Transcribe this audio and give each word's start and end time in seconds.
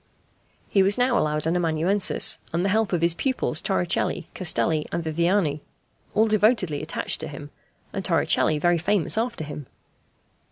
He 0.71 0.81
was 0.81 0.97
now 0.97 1.15
allowed 1.15 1.45
an 1.45 1.55
amanuensis, 1.55 2.39
and 2.51 2.65
the 2.65 2.69
help 2.69 2.91
of 2.91 3.01
his 3.03 3.13
pupils 3.13 3.61
Torricelli, 3.61 4.25
Castelli, 4.33 4.87
and 4.91 5.03
Viviani, 5.03 5.61
all 6.15 6.27
devotedly 6.27 6.81
attached 6.81 7.19
to 7.19 7.27
him, 7.27 7.51
and 7.93 8.03
Torricelli 8.03 8.57
very 8.57 8.79
famous 8.79 9.15
after 9.15 9.43
him. 9.43 9.67